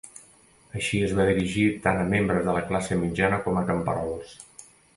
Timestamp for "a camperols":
3.61-4.37